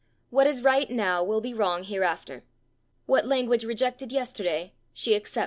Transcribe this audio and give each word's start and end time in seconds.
What 0.31 0.47
is 0.47 0.63
right 0.63 0.89
now 0.89 1.23
will 1.23 1.41
be 1.41 1.53
wrong 1.53 1.83
hereafter, 1.83 2.43
what 3.05 3.27
language 3.27 3.63
rejected 3.63 4.11
yesterday 4.11 4.73
she 4.93 5.15
accepts 5.15 5.29
today." 5.33 5.39